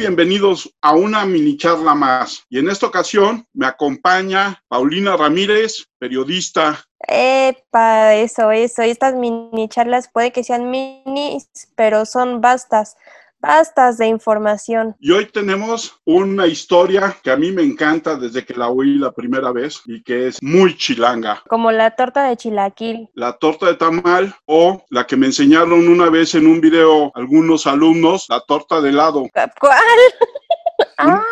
[0.00, 2.46] bienvenidos a una mini charla más.
[2.48, 6.82] Y en esta ocasión me acompaña Paulina Ramírez, periodista.
[7.00, 8.80] Epa, eso, eso.
[8.80, 12.96] Estas mini charlas puede que sean minis, pero son bastas
[13.40, 14.96] bastas de información.
[15.00, 19.12] Y hoy tenemos una historia que a mí me encanta desde que la oí la
[19.12, 21.42] primera vez y que es muy chilanga.
[21.48, 23.08] Como la torta de chilaquil.
[23.14, 27.66] La torta de tamal o la que me enseñaron una vez en un video algunos
[27.66, 29.26] alumnos, la torta de helado.
[29.60, 29.78] ¿Cuál?
[30.98, 31.24] ah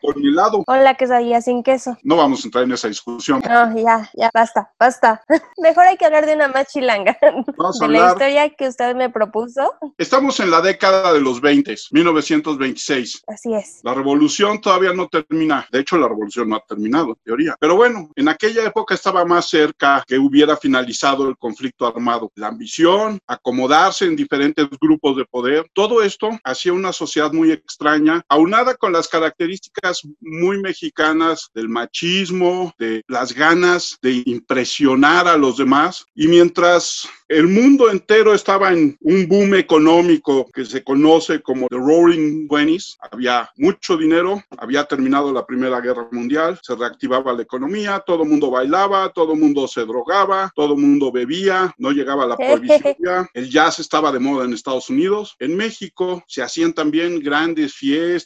[0.00, 0.64] con helado.
[0.66, 1.96] O la quesadilla sin queso.
[2.02, 3.42] No vamos a entrar en esa discusión.
[3.48, 5.22] No, ya, ya, basta, basta.
[5.58, 7.16] Mejor hay que hablar de una más chilanga.
[7.56, 9.74] Vamos de la historia que usted me propuso.
[9.98, 13.24] Estamos en la década de los 20, 1926.
[13.26, 13.80] Así es.
[13.82, 15.66] La revolución todavía no termina.
[15.70, 17.56] De hecho, la revolución no ha terminado, en teoría.
[17.58, 22.30] Pero bueno, en aquella época estaba más cerca que hubiera finalizado el conflicto armado.
[22.34, 28.22] La ambición, acomodarse en diferentes grupos de poder, todo esto hacía una sociedad muy extraña,
[28.32, 35.58] aunada con las características muy mexicanas del machismo, de las ganas de impresionar a los
[35.58, 36.06] demás.
[36.14, 41.76] Y mientras el mundo entero estaba en un boom económico que se conoce como The
[41.76, 48.02] Roaring Twenties, había mucho dinero, había terminado la Primera Guerra Mundial, se reactivaba la economía,
[48.06, 52.26] todo el mundo bailaba, todo el mundo se drogaba, todo el mundo bebía, no llegaba
[52.26, 57.20] la prohibición, el jazz estaba de moda en Estados Unidos, en México se hacían también
[57.20, 58.21] grandes fiestas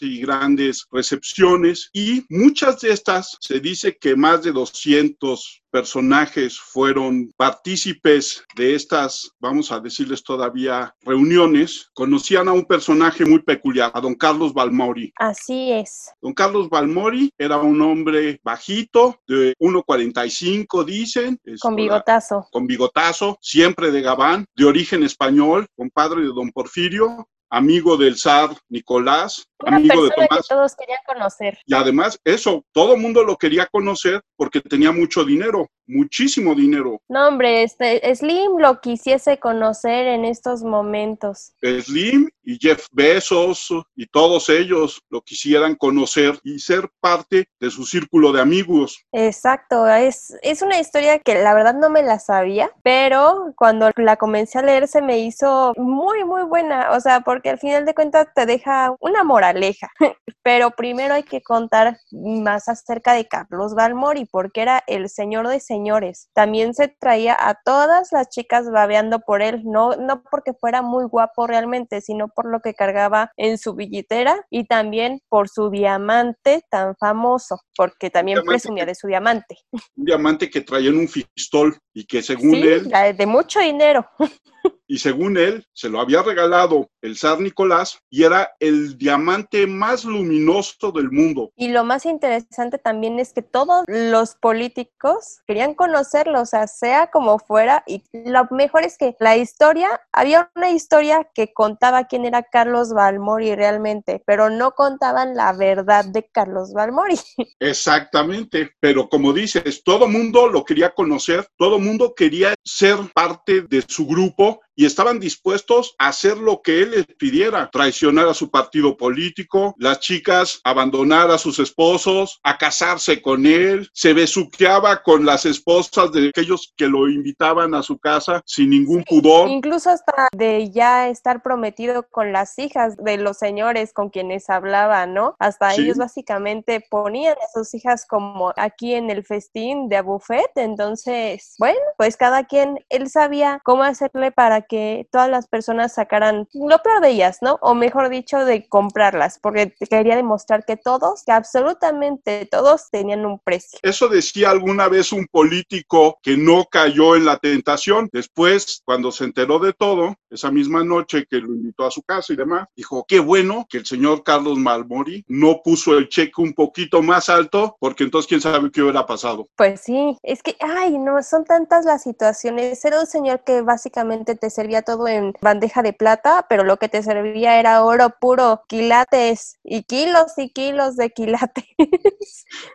[0.00, 7.30] y grandes recepciones y muchas de estas se dice que más de 200 personajes fueron
[7.36, 14.00] partícipes de estas, vamos a decirles todavía, reuniones, conocían a un personaje muy peculiar, a
[14.00, 15.12] don Carlos Balmori.
[15.16, 16.10] Así es.
[16.20, 21.38] Don Carlos Balmori era un hombre bajito, de 1,45 dicen.
[21.60, 22.46] Con bigotazo.
[22.50, 28.50] Con bigotazo, siempre de Gabán, de origen español, compadre de don Porfirio, amigo del zar
[28.68, 30.48] Nicolás, amigo de Tomás.
[30.48, 31.58] Que todos querían conocer.
[31.66, 37.00] Y además, eso, todo el mundo lo quería conocer porque tenía mucho dinero, muchísimo dinero.
[37.08, 41.52] No, hombre, este, Slim lo quisiese conocer en estos momentos.
[41.62, 47.84] Slim y Jeff Bezos y todos ellos lo quisieran conocer y ser parte de su
[47.84, 49.04] círculo de amigos.
[49.12, 54.16] Exacto, es, es una historia que la verdad no me la sabía, pero cuando la
[54.16, 57.94] comencé a leer se me hizo muy, muy buena, o sea, porque al final de
[57.94, 59.88] cuentas te deja una moraleja.
[60.42, 65.60] Pero primero hay que contar más acerca de Carlos Balmori, porque era el señor de
[65.60, 66.30] señores.
[66.34, 71.04] También se traía a todas las chicas babeando por él, no, no porque fuera muy
[71.04, 76.64] guapo realmente, sino por lo que cargaba en su billetera y también por su diamante
[76.70, 79.58] tan famoso, porque también presumía de su diamante.
[79.94, 82.90] Un diamante que traía en un fistol y que según él...
[83.16, 84.08] De mucho dinero.
[84.88, 90.04] y según él se lo había regalado el zar Nicolás y era el diamante más
[90.04, 91.52] luminoso del mundo.
[91.54, 97.08] Y lo más interesante también es que todos los políticos querían conocerlo, o sea, sea
[97.10, 102.24] como fuera, y lo mejor es que la historia, había una historia que contaba quién
[102.24, 107.16] era Carlos Balmori realmente, pero no contaban la verdad de Carlos Balmori.
[107.60, 113.84] Exactamente, pero como dices, todo mundo lo quería conocer, todo mundo quería ser parte de
[113.86, 118.48] su grupo y estaban dispuestos a hacer lo que él les pidiera, traicionar a su
[118.48, 125.26] partido político, las chicas abandonar a sus esposos, a casarse con él, se besuqueaba con
[125.26, 129.48] las esposas de aquellos que lo invitaban a su casa sin ningún pudor.
[129.48, 135.06] Incluso hasta de ya estar prometido con las hijas de los señores con quienes hablaba,
[135.06, 135.34] ¿no?
[135.40, 140.52] Hasta ellos básicamente ponían a sus hijas como aquí en el festín de a buffet,
[140.54, 146.46] entonces, bueno, pues cada quien, él sabía cómo hacerle para que todas las personas sacaran
[146.52, 147.58] lo peor de ellas, ¿no?
[147.62, 153.38] O mejor dicho, de comprarlas, porque quería demostrar que todos, que absolutamente todos tenían un
[153.38, 153.78] precio.
[153.82, 158.08] Eso decía alguna vez un político que no cayó en la tentación.
[158.12, 162.32] Después, cuando se enteró de todo, esa misma noche que lo invitó a su casa
[162.32, 166.52] y demás, dijo, qué bueno que el señor Carlos Malmori no puso el cheque un
[166.52, 169.46] poquito más alto, porque entonces quién sabe qué hubiera pasado.
[169.56, 172.84] Pues sí, es que, ay, no, son tantas las situaciones.
[172.84, 176.88] Era un señor que básicamente te servía todo en bandeja de plata, pero lo que
[176.88, 181.64] te servía era oro puro, quilates y kilos y kilos de quilates.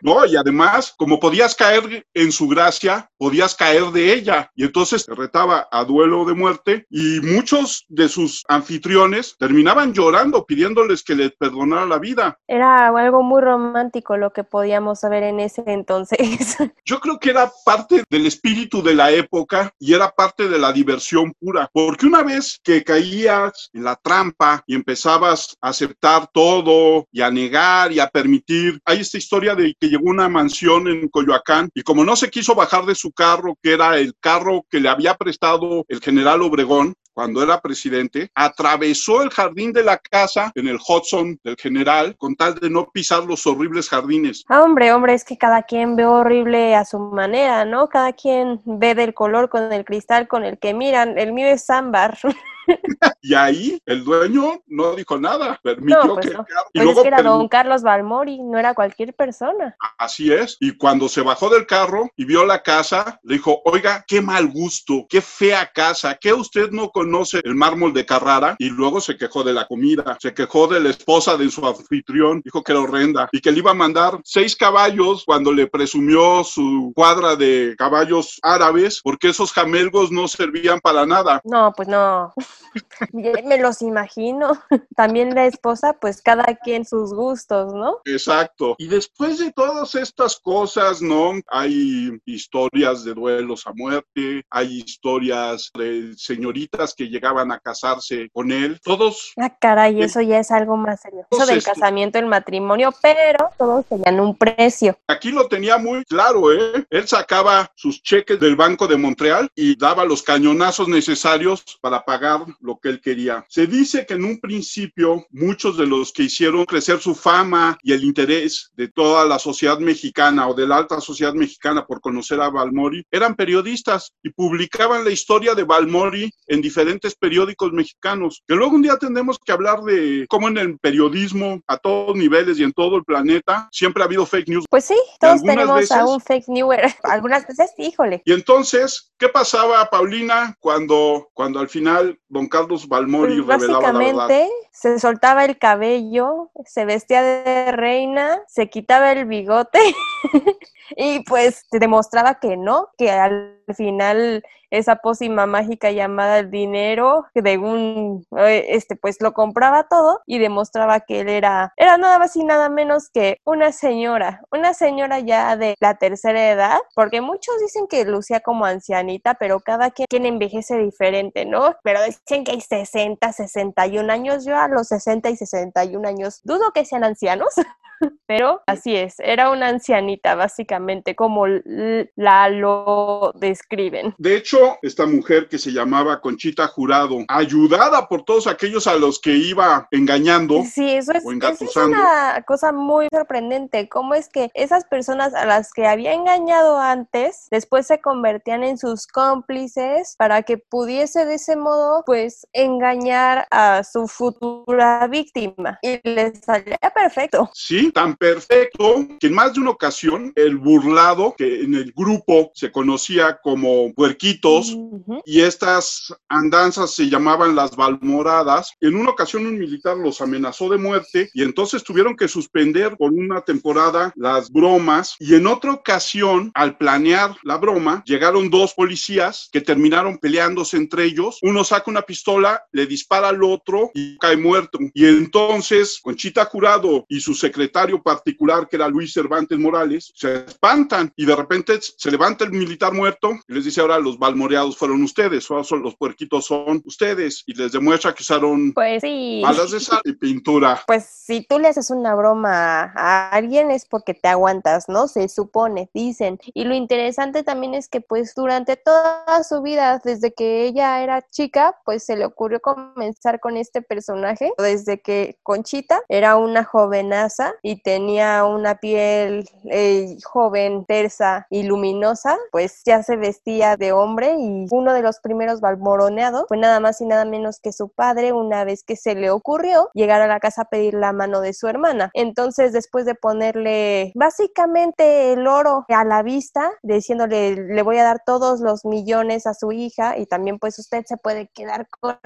[0.02, 4.50] No, y además, como podías caer en su gracia, podías caer de ella.
[4.54, 10.44] Y entonces te retaba a duelo de muerte y muchos de sus anfitriones terminaban llorando
[10.46, 12.38] pidiéndoles que les perdonara la vida.
[12.46, 16.18] Era algo muy romántico lo que podíamos ver en ese entonces.
[16.84, 20.72] Yo creo que era parte del espíritu de la época y era parte de la
[20.72, 27.06] diversión pura porque una vez que caías en la trampa y empezabas a aceptar todo
[27.12, 31.08] y a negar y a permitir, hay esta historia de que llegó una mansión en
[31.08, 34.80] Coyoacán y como no se quiso bajar de su carro, que era el carro que
[34.80, 40.52] le había prestado el general Obregón, cuando era presidente, atravesó el jardín de la casa
[40.54, 44.44] en el Hudson del general con tal de no pisar los horribles jardines.
[44.48, 47.88] Ah, hombre, hombre, es que cada quien ve horrible a su manera, ¿no?
[47.88, 51.16] Cada quien ve del color con el cristal con el que miran.
[51.16, 52.18] El mío es ámbar.
[53.22, 56.34] y ahí el dueño no dijo nada, permitió pues que...
[56.34, 56.46] no.
[56.72, 59.76] Y luego que era don Carlos Balmori, no era cualquier persona.
[59.98, 60.56] Así es.
[60.60, 64.48] Y cuando se bajó del carro y vio la casa, le dijo, oiga, qué mal
[64.48, 68.56] gusto, qué fea casa, que usted no conoce el mármol de Carrara.
[68.58, 72.40] Y luego se quejó de la comida, se quejó de la esposa de su anfitrión,
[72.44, 76.44] dijo que era horrenda y que le iba a mandar seis caballos cuando le presumió
[76.44, 81.40] su cuadra de caballos árabes, porque esos jamelgos no servían para nada.
[81.44, 82.32] No, pues no.
[83.12, 84.52] Me los imagino.
[84.96, 87.98] También la esposa, pues cada quien sus gustos, ¿no?
[88.04, 88.74] Exacto.
[88.78, 91.32] Y después de todas estas cosas, ¿no?
[91.48, 98.52] Hay historias de duelos a muerte, hay historias de señoritas que llegaban a casarse con
[98.52, 98.78] él.
[98.82, 99.32] Todos.
[99.36, 101.26] Ah, caray, eso ya es algo más serio.
[101.30, 104.96] Eso del casamiento, el matrimonio, pero todos tenían un precio.
[105.08, 106.86] Aquí lo tenía muy claro, ¿eh?
[106.90, 112.44] Él sacaba sus cheques del Banco de Montreal y daba los cañonazos necesarios para pagar
[112.60, 113.46] lo que él quería.
[113.48, 117.94] Se dice que en un principio muchos de los que hicieron crecer su fama y
[117.94, 122.42] el interés de toda la sociedad mexicana o de la alta sociedad mexicana por conocer
[122.42, 128.42] a Balmori eran periodistas y publicaban la historia de Balmori en diferentes periódicos mexicanos.
[128.46, 132.58] Que luego un día tendremos que hablar de cómo en el periodismo a todos niveles
[132.58, 134.66] y en todo el planeta siempre ha habido fake news.
[134.68, 136.76] Pues sí, todos tenemos a un fake news.
[137.04, 138.20] Algunas veces, híjole.
[138.26, 142.73] Y entonces, ¿qué pasaba, Paulina, cuando, cuando al final don Carlos
[143.20, 144.36] Pues revelaba la verdad.
[144.74, 149.78] Se soltaba el cabello, se vestía de reina, se quitaba el bigote
[150.96, 157.58] y pues demostraba que no, que al final esa pócima mágica llamada el dinero, de
[157.58, 162.34] un, eh, este, pues lo compraba todo y demostraba que él era, era nada más
[162.36, 167.54] y nada menos que una señora, una señora ya de la tercera edad, porque muchos
[167.60, 171.76] dicen que lucía como ancianita, pero cada quien envejece diferente, ¿no?
[171.82, 176.84] Pero dicen que hay 60, 61 años, yo los 60 y 61 años dudo que
[176.84, 177.54] sean ancianos.
[178.26, 184.14] Pero así es, era una ancianita básicamente como la lo describen.
[184.18, 189.20] De hecho, esta mujer que se llamaba Conchita Jurado, ayudada por todos aquellos a los
[189.20, 190.62] que iba engañando.
[190.64, 195.44] Sí, eso es, eso es una cosa muy sorprendente, cómo es que esas personas a
[195.44, 201.34] las que había engañado antes, después se convertían en sus cómplices para que pudiese de
[201.34, 205.78] ese modo, pues, engañar a su futura víctima.
[205.82, 207.50] Y les salía perfecto.
[207.54, 212.50] Sí, tan perfecto que en más de una ocasión el burlado, que en el grupo
[212.54, 214.76] se conocía como puerquitos,
[215.24, 220.78] y estas andanzas se llamaban las balmoradas, en una ocasión un militar los amenazó de
[220.78, 226.50] muerte y entonces tuvieron que suspender por una temporada las bromas y en otra ocasión,
[226.54, 232.02] al planear la broma, llegaron dos policías que terminaron peleándose entre ellos, uno saca una
[232.02, 234.78] pistola, le dispara al otro y cae muerto.
[234.94, 241.12] Y entonces Conchita Jurado y su secretario particular, que era Luis Cervantes Morales, se espantan
[241.16, 245.02] y de repente se levanta el militar muerto y les dice ahora los balmoreados fueron
[245.02, 249.40] ustedes, son, los puerquitos son ustedes y les demuestra que usaron pues sí.
[249.42, 250.82] balas de sal y pintura.
[250.86, 255.08] Pues si tú le haces una broma a alguien es porque te aguantas, ¿no?
[255.08, 256.38] Se supone, dicen.
[256.52, 261.22] Y lo interesante también es que pues durante toda su vida, desde que ella era
[261.30, 267.54] chica, pues se le ocurrió comenzar con este personaje, desde que Conchita era una jovenaza
[267.64, 274.36] y tenía una piel eh, joven, tersa y luminosa, pues ya se vestía de hombre
[274.38, 278.32] y uno de los primeros balmoroneados fue nada más y nada menos que su padre
[278.32, 281.54] una vez que se le ocurrió llegar a la casa a pedir la mano de
[281.54, 282.10] su hermana.
[282.12, 288.20] Entonces, después de ponerle básicamente el oro a la vista, diciéndole le voy a dar
[288.26, 292.18] todos los millones a su hija y también pues usted se puede quedar con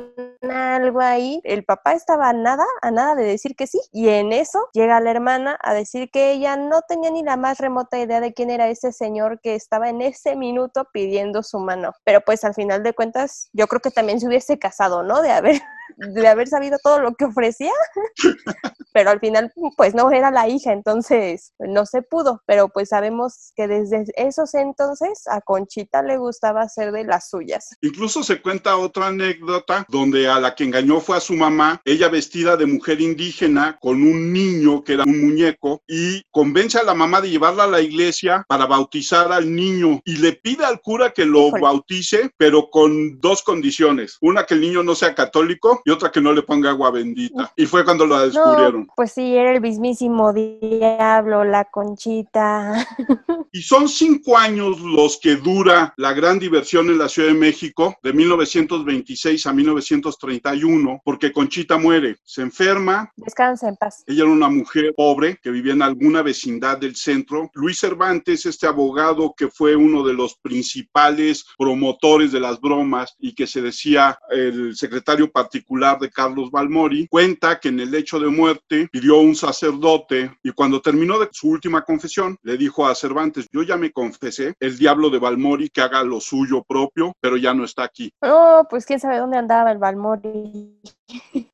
[0.50, 4.66] algo ahí, el papá estaba nada, a nada de decir que sí y en eso
[4.72, 8.32] llega la hermana a decir que ella no tenía ni la más remota idea de
[8.32, 11.92] quién era ese señor que estaba en ese minuto pidiendo su mano.
[12.04, 15.20] Pero pues al final de cuentas, yo creo que también se hubiese casado, ¿no?
[15.20, 15.60] De haber
[15.96, 17.72] de haber sabido todo lo que ofrecía,
[18.92, 23.52] pero al final pues no era la hija, entonces no se pudo, pero pues sabemos
[23.56, 27.76] que desde esos entonces a Conchita le gustaba hacer de las suyas.
[27.80, 32.08] Incluso se cuenta otra anécdota donde a la que engañó fue a su mamá, ella
[32.08, 36.94] vestida de mujer indígena con un niño que era un muñeco y convence a la
[36.94, 41.12] mamá de llevarla a la iglesia para bautizar al niño y le pide al cura
[41.12, 45.90] que lo bautice, pero con dos condiciones, una que el niño no sea católico y
[45.90, 47.52] otra que no le ponga agua bendita.
[47.56, 48.88] Y fue cuando la descubrieron.
[48.94, 52.86] pues sí, era el mismísimo diablo, la conchita.
[53.50, 57.96] Y son cinco años los que dura la gran diversión en la Ciudad de México,
[58.02, 63.10] de 1926 a 1931, porque Conchita muere, se enferma.
[63.16, 64.04] Descansa en paz.
[64.06, 67.50] Ella era una mujer pobre que vivía en alguna vecindad del centro.
[67.54, 73.34] Luis Cervantes, este abogado que fue uno de los principales promotores de las bromas y
[73.34, 78.28] que se decía el secretario particular de Carlos Balmori, cuenta que en el lecho de
[78.28, 83.46] muerte pidió un sacerdote y cuando terminó de su última confesión le dijo a Cervantes,
[83.52, 87.52] yo ya me confesé, el diablo de Balmori que haga lo suyo propio, pero ya
[87.52, 88.10] no está aquí.
[88.22, 90.80] Oh, pues quién sabe dónde andaba el Balmori.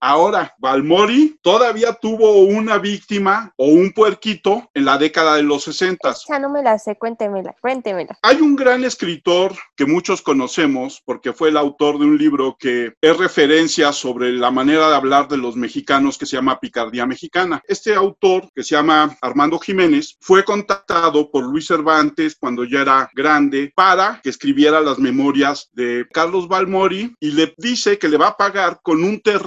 [0.01, 6.15] Ahora, Balmori todavía tuvo una víctima o un puerquito en la década de los 60.
[6.29, 8.19] Ya no me la sé, cuéntemela, cuéntemela.
[8.23, 12.95] Hay un gran escritor que muchos conocemos porque fue el autor de un libro que
[13.01, 17.63] es referencia sobre la manera de hablar de los mexicanos que se llama Picardía Mexicana.
[17.67, 23.11] Este autor, que se llama Armando Jiménez, fue contactado por Luis Cervantes cuando ya era
[23.15, 28.29] grande para que escribiera las memorias de Carlos Balmori y le dice que le va
[28.29, 29.44] a pagar con un terreno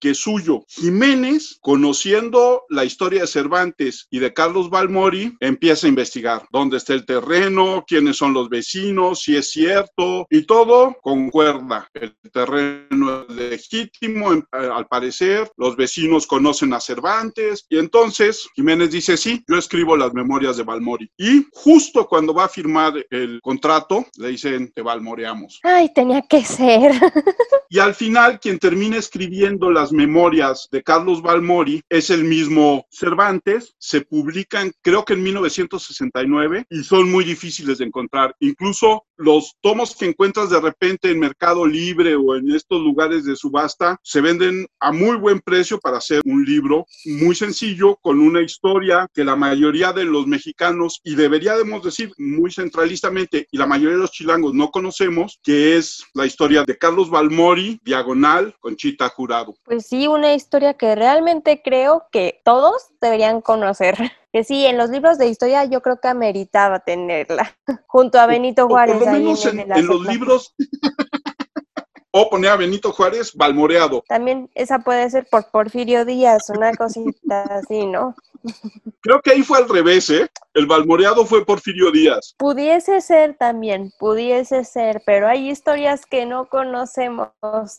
[0.00, 0.64] que es suyo.
[0.68, 6.92] Jiménez, conociendo la historia de Cervantes y de Carlos Balmori, empieza a investigar dónde está
[6.92, 11.88] el terreno, quiénes son los vecinos, si es cierto, y todo concuerda.
[11.94, 18.90] El terreno es legítimo eh, al parecer, los vecinos conocen a Cervantes y entonces Jiménez
[18.90, 21.10] dice, sí, yo escribo las memorias de Balmori.
[21.16, 25.60] Y justo cuando va a firmar el contrato, le dicen, te balmoreamos.
[25.62, 26.92] Ay, tenía que ser.
[27.70, 29.37] y al final, quien termina escribiendo
[29.70, 36.66] las memorias de Carlos Balmori es el mismo Cervantes, se publican creo que en 1969
[36.68, 38.34] y son muy difíciles de encontrar.
[38.40, 43.36] Incluso los tomos que encuentras de repente en Mercado Libre o en estos lugares de
[43.36, 48.40] subasta, se venden a muy buen precio para hacer un libro muy sencillo con una
[48.40, 53.96] historia que la mayoría de los mexicanos y deberíamos decir muy centralistamente y la mayoría
[53.96, 59.54] de los chilangos no conocemos, que es la historia de Carlos Balmori, Diagonal, Conchita Jurado.
[59.64, 63.96] Pues sí, una historia que realmente creo que todos deberían conocer.
[64.32, 67.56] Que sí, en los libros de historia yo creo que ameritaba tenerla,
[67.86, 69.00] junto a Benito Juárez.
[69.02, 70.54] en los libros
[72.10, 74.02] o poner a Benito Juárez balmoreado.
[74.08, 78.14] También esa puede ser por Porfirio Díaz, una cosita así, ¿no?
[79.00, 80.28] Creo que ahí fue al revés, ¿eh?
[80.58, 82.34] El balmoreado fue Porfirio Díaz.
[82.36, 87.28] Pudiese ser también, pudiese ser, pero hay historias que no conocemos.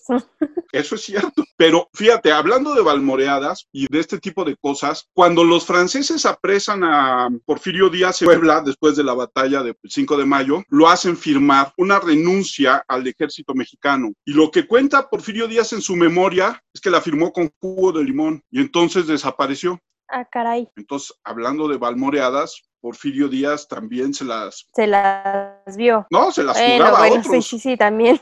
[0.71, 1.43] Eso es cierto.
[1.57, 6.86] Pero fíjate, hablando de balmoreadas y de este tipo de cosas, cuando los franceses apresan
[6.86, 11.17] a Porfirio Díaz en Puebla después de la batalla del 5 de mayo, lo hacen
[11.17, 14.13] firmar una renuncia al ejército mexicano.
[14.24, 17.91] Y lo que cuenta Porfirio Díaz en su memoria es que la firmó con jugo
[17.91, 19.81] de limón y entonces desapareció.
[20.12, 20.67] Ah, caray.
[20.75, 24.67] Entonces, hablando de balmoreadas, Porfirio Díaz también se las...
[24.74, 26.07] Se las vio.
[26.09, 27.27] No, se las jugaba a otros.
[27.27, 28.19] Sí, sí, sí, también.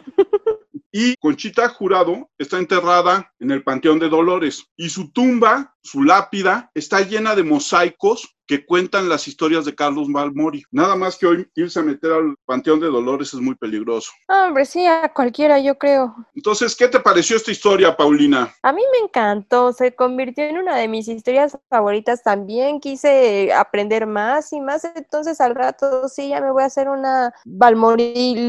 [0.92, 6.72] Y Conchita Jurado está enterrada en el Panteón de Dolores y su tumba, su lápida,
[6.74, 10.64] está llena de mosaicos que cuentan las historias de Carlos Balmori.
[10.72, 14.12] Nada más que hoy irse a meter al Panteón de Dolores es muy peligroso.
[14.30, 16.16] Hombre, sí, a cualquiera yo creo.
[16.34, 18.56] Entonces, ¿qué te pareció esta historia, Paulina?
[18.64, 22.80] A mí me encantó, se convirtió en una de mis historias favoritas también.
[22.80, 27.34] Quise aprender más y más, entonces al rato sí, ya me voy a hacer una
[27.46, 28.48] Balmori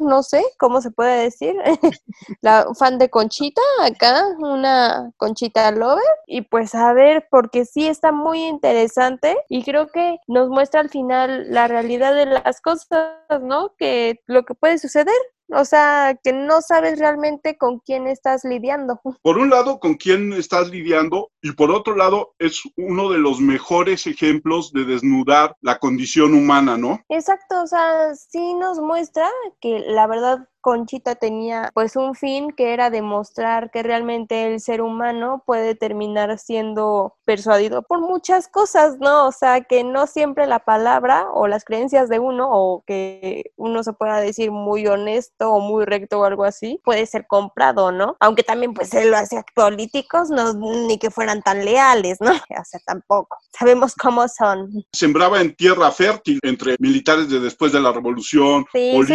[0.00, 1.54] no sé cómo se puede decir.
[2.42, 6.04] La fan de Conchita, acá, una Conchita Lover.
[6.26, 10.90] Y pues a ver, porque sí está muy interesante y creo que nos muestra al
[10.90, 13.74] final la realidad de las cosas, ¿no?
[13.78, 15.14] Que lo que puede suceder.
[15.50, 19.00] O sea, que no sabes realmente con quién estás lidiando.
[19.22, 23.40] Por un lado, con quién estás lidiando y por otro lado, es uno de los
[23.40, 27.00] mejores ejemplos de desnudar la condición humana, ¿no?
[27.08, 29.28] Exacto, o sea, sí nos muestra
[29.60, 34.82] que la verdad Conchita tenía pues un fin que era demostrar que realmente el ser
[34.82, 39.28] humano puede terminar siendo persuadido por muchas cosas, ¿no?
[39.28, 43.82] O sea, que no siempre la palabra o las creencias de uno o que uno
[43.82, 48.18] se pueda decir muy honesto o muy recto o algo así, puede ser comprado, ¿no?
[48.20, 52.32] Aunque también pues él lo hacía políticos, no, ni que fueran tan leales, ¿no?
[52.58, 53.38] O sea, tampoco.
[53.56, 54.84] Sabemos cómo son.
[54.92, 59.08] Sembraba en tierra fértil entre militares de después de la revolución, políticos,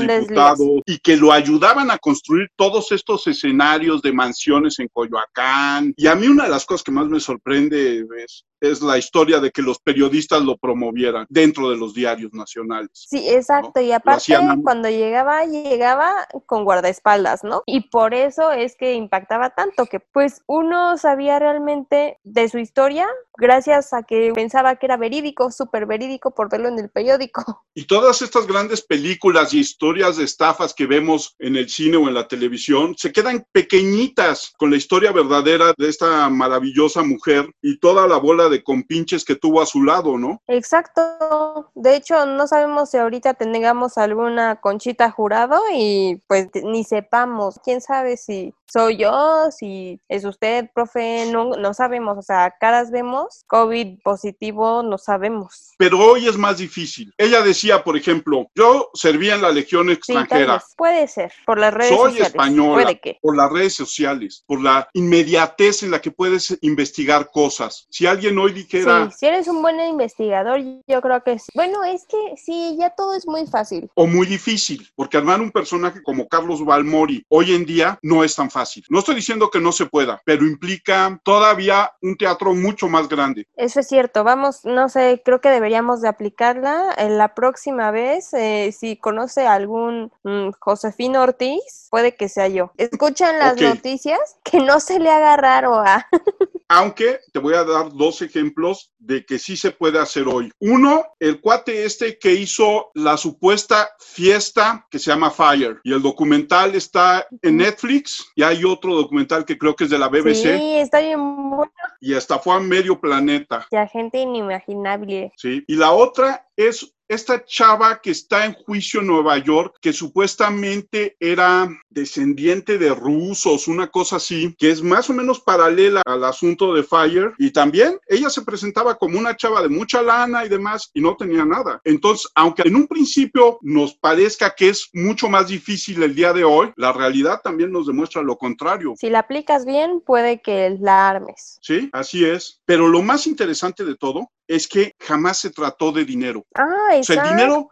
[0.00, 5.92] diputados, y que lo ayudaban a construir todos estos escenarios de mansiones en Coyoacán.
[5.98, 9.40] Y a mí una de las cosas que más me sorprende es es la historia
[9.40, 12.90] de que los periodistas lo promovieran dentro de los diarios nacionales.
[12.92, 13.80] Sí, exacto.
[13.80, 17.62] Y aparte, cuando llegaba, llegaba con guardaespaldas, ¿no?
[17.66, 23.06] Y por eso es que impactaba tanto, que pues uno sabía realmente de su historia
[23.38, 27.64] gracias a que pensaba que era verídico, súper verídico por verlo en el periódico.
[27.78, 32.08] Y todas estas grandes películas y historias de estafas que vemos en el cine o
[32.08, 37.78] en la televisión se quedan pequeñitas con la historia verdadera de esta maravillosa mujer y
[37.78, 40.42] toda la bola de compinches que tuvo a su lado, ¿no?
[40.46, 41.70] Exacto.
[41.74, 47.60] De hecho, no sabemos si ahorita tengamos alguna conchita jurado y pues ni sepamos.
[47.64, 51.26] ¿Quién sabe si soy yo, si es usted, profe?
[51.30, 52.18] No, no sabemos.
[52.18, 55.74] O sea, caras vemos, COVID positivo, no sabemos.
[55.78, 57.12] Pero hoy es más difícil.
[57.16, 60.62] Ella decía, por ejemplo, yo servía en la Legión extranjera.
[60.76, 62.18] puede ser, por las redes sociales.
[62.18, 67.86] Soy española, por las redes sociales, por la inmediatez en la que puedes investigar cosas.
[67.90, 69.10] Si alguien hoy dijera...
[69.10, 71.48] Sí, si eres un buen investigador, yo creo que sí.
[71.54, 73.90] Bueno, es que sí, ya todo es muy fácil.
[73.94, 78.34] O muy difícil, porque armar un personaje como Carlos Balmori hoy en día no es
[78.34, 78.84] tan fácil.
[78.88, 83.46] No estoy diciendo que no se pueda, pero implica todavía un teatro mucho más grande.
[83.56, 84.24] Eso es cierto.
[84.24, 88.32] Vamos, no sé, creo que deberíamos de aplicarla en la próxima vez.
[88.34, 92.72] Eh, si conoce algún mm, Josefino Ortiz, puede que sea yo.
[92.76, 96.06] Escuchan las noticias, que no se le haga raro a...
[96.68, 100.50] Aunque te voy a dar dos ejemplos de que sí se puede hacer hoy.
[100.60, 106.02] Uno, el cuate este que hizo la supuesta fiesta que se llama Fire y el
[106.02, 110.58] documental está en Netflix y hay otro documental que creo que es de la BBC.
[110.58, 111.72] Sí, está bien bueno.
[112.00, 113.66] Y hasta fue a medio planeta.
[113.70, 115.32] Ya gente inimaginable.
[115.36, 119.92] Sí, y la otra es esta chava que está en juicio en Nueva York, que
[119.92, 126.24] supuestamente era descendiente de rusos, una cosa así, que es más o menos paralela al
[126.24, 127.32] asunto de Fire.
[127.38, 131.16] Y también ella se presentaba como una chava de mucha lana y demás y no
[131.16, 131.80] tenía nada.
[131.84, 136.44] Entonces, aunque en un principio nos parezca que es mucho más difícil el día de
[136.44, 138.94] hoy, la realidad también nos demuestra lo contrario.
[138.98, 141.58] Si la aplicas bien, puede que la armes.
[141.62, 142.60] Sí, así es.
[142.64, 146.44] Pero lo más interesante de todo es que jamás se trató de dinero.
[146.54, 147.22] Ah, exacto.
[147.22, 147.70] el dinero,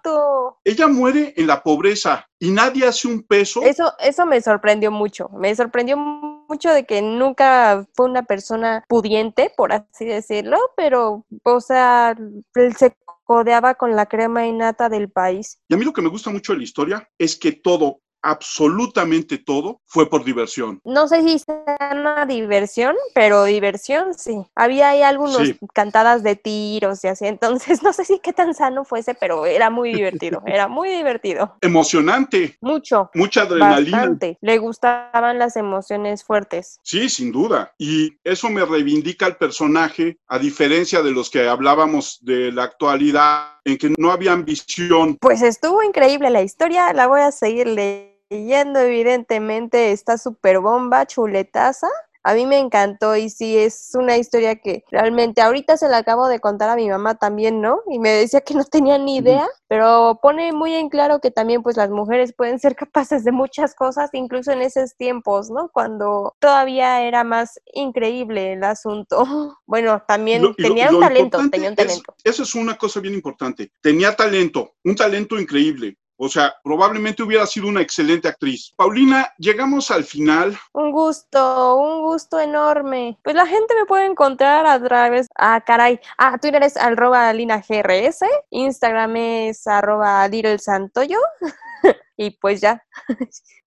[0.63, 3.63] ella muere en la pobreza y nadie hace un peso.
[3.63, 5.31] Eso, eso me sorprendió mucho.
[5.31, 11.61] Me sorprendió mucho de que nunca fue una persona pudiente, por así decirlo, pero, o
[11.61, 12.17] sea,
[12.77, 15.59] se codeaba con la crema innata del país.
[15.69, 19.39] Y a mí lo que me gusta mucho de la historia es que todo, absolutamente
[19.39, 20.81] todo fue por diversión.
[20.85, 24.45] No sé si sea una diversión, pero diversión sí.
[24.55, 28.85] Había ahí algunos cantadas de tiros y así, entonces no sé si qué tan sano
[28.85, 31.57] fuese, pero era muy divertido, era muy divertido.
[31.61, 32.57] Emocionante.
[32.61, 33.11] Mucho.
[33.15, 33.99] Mucha adrenalina.
[33.99, 34.39] Bastante.
[34.41, 36.81] Le gustaban las emociones fuertes.
[36.83, 37.73] Sí, sin duda.
[37.79, 43.57] Y eso me reivindica el personaje, a diferencia de los que hablábamos de la actualidad
[43.65, 45.17] en que no había ambición.
[45.21, 51.89] Pues estuvo increíble la historia, la voy a seguir leyendo, evidentemente está súper bomba, chuletaza.
[52.27, 56.27] A mí me encantó y sí, es una historia que realmente ahorita se la acabo
[56.27, 57.83] de contar a mi mamá también, ¿no?
[57.89, 61.63] Y me decía que no tenía ni idea, pero pone muy en claro que también
[61.63, 65.71] pues las mujeres pueden ser capaces de muchas cosas, incluso en esos tiempos, ¿no?
[65.73, 69.25] Cuando todavía era más increíble el asunto.
[69.69, 72.15] Bueno, también tenía un talento, tenía un talento.
[72.23, 73.73] eso es una cosa bien importante.
[73.81, 75.97] Tenía talento, un talento increíble.
[76.19, 78.73] O sea, probablemente hubiera sido una excelente actriz.
[78.77, 80.59] Paulina, llegamos al final.
[80.73, 83.19] Un gusto, un gusto enorme.
[83.23, 88.21] Pues la gente me puede encontrar a través, ah, caray, ah, Twitter es arroba linagrs,
[88.51, 91.19] Instagram es arroba Santoyo,
[92.17, 92.83] y pues ya.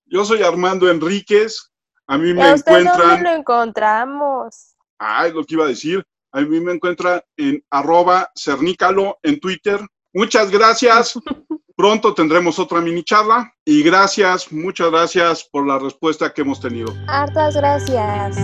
[0.05, 1.71] Yo soy Armando Enríquez,
[2.07, 2.97] a mí me encuentran...
[2.97, 4.75] ¿Dónde lo encontramos?
[4.97, 6.03] Ah, es lo que iba a decir.
[6.31, 9.79] A mí me encuentra en arroba cernícalo en Twitter.
[10.13, 11.13] Muchas gracias.
[11.75, 16.93] Pronto tendremos otra mini charla y gracias, muchas gracias por la respuesta que hemos tenido.
[17.07, 18.35] Hartas gracias.